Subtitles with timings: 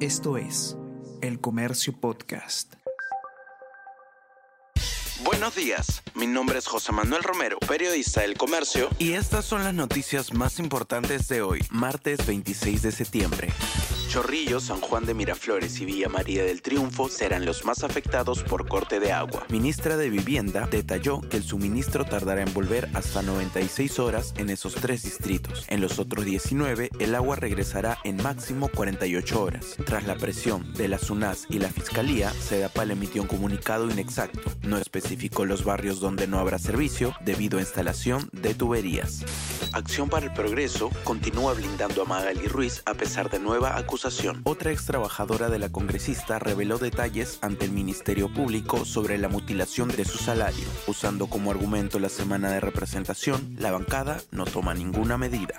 [0.00, 0.76] Esto es
[1.22, 2.74] El Comercio Podcast.
[5.24, 9.72] Buenos días, mi nombre es José Manuel Romero, periodista del Comercio, y estas son las
[9.72, 13.48] noticias más importantes de hoy, martes 26 de septiembre.
[14.08, 18.68] Chorrillos, San Juan de Miraflores y Villa María del Triunfo serán los más afectados por
[18.68, 19.44] corte de agua.
[19.48, 24.74] Ministra de Vivienda detalló que el suministro tardará en volver hasta 96 horas en esos
[24.74, 25.64] tres distritos.
[25.68, 29.76] En los otros 19, el agua regresará en máximo 48 horas.
[29.84, 34.52] Tras la presión de la SUNAS y la Fiscalía, Sedapal emitió un comunicado inexacto.
[34.62, 39.24] No especificó los barrios donde no habrá servicio debido a instalación de tuberías.
[39.72, 43.95] Acción para el Progreso continúa blindando a Magali Ruiz a pesar de nueva acusación.
[44.44, 49.88] Otra ex trabajadora de la congresista reveló detalles ante el Ministerio Público sobre la mutilación
[49.88, 50.66] de su salario.
[50.86, 55.58] Usando como argumento la semana de representación, la bancada no toma ninguna medida.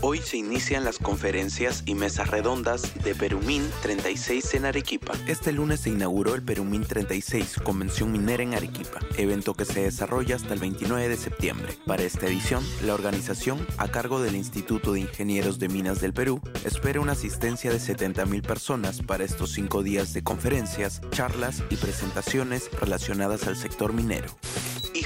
[0.00, 5.14] Hoy se inician las conferencias y mesas redondas de Perumín 36 en Arequipa.
[5.26, 10.36] Este lunes se inauguró el Perumín 36, Convención Minera en Arequipa, evento que se desarrolla
[10.36, 11.76] hasta el 29 de septiembre.
[11.86, 16.40] Para esta edición, la organización, a cargo del Instituto de Ingenieros de Minas del Perú,
[16.64, 22.70] espera una asistencia de 70.000 personas para estos cinco días de conferencias, charlas y presentaciones
[22.80, 24.28] relacionadas al sector minero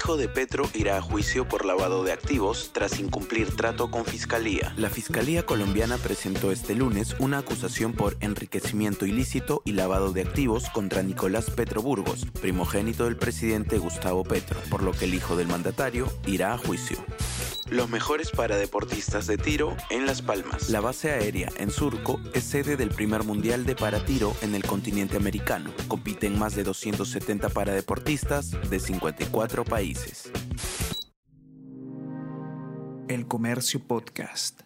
[0.00, 4.72] hijo de Petro irá a juicio por lavado de activos tras incumplir trato con Fiscalía.
[4.78, 10.70] La Fiscalía colombiana presentó este lunes una acusación por enriquecimiento ilícito y lavado de activos
[10.70, 15.48] contra Nicolás Petro Burgos, primogénito del presidente Gustavo Petro, por lo que el hijo del
[15.48, 16.96] mandatario irá a juicio.
[17.70, 20.70] Los mejores para deportistas de tiro en Las Palmas.
[20.70, 25.16] La base aérea en Surco es sede del primer mundial de paratiro en el continente
[25.16, 25.70] americano.
[25.86, 30.32] Compiten más de 270 paradeportistas de 54 países.
[33.06, 34.62] El Comercio Podcast.